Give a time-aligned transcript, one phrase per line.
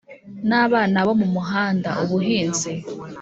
[0.49, 2.71] n abana bo mu muhanda ubuhinzi